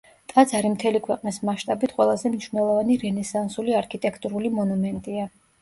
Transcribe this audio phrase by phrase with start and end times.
[0.31, 5.33] ტაძარი მთელი ქვეყნის მასშტაბით ყველაზე მნიშვნელოვანი რენესანსული არქიტექტურული მონუმენტია.